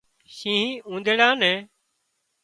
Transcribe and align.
شينهن 0.35 0.81
اُونۮيڙا 0.89 1.29
نين 1.41 1.57